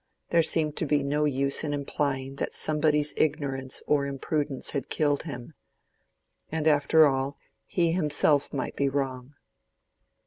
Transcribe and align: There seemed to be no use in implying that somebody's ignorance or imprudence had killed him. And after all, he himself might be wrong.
There 0.31 0.41
seemed 0.41 0.75
to 0.77 0.87
be 0.87 1.03
no 1.03 1.25
use 1.25 1.63
in 1.63 1.75
implying 1.75 2.37
that 2.37 2.53
somebody's 2.55 3.13
ignorance 3.15 3.83
or 3.85 4.07
imprudence 4.07 4.71
had 4.71 4.89
killed 4.89 5.21
him. 5.29 5.53
And 6.51 6.67
after 6.67 7.05
all, 7.05 7.37
he 7.67 7.91
himself 7.91 8.51
might 8.51 8.75
be 8.75 8.89
wrong. 8.89 9.35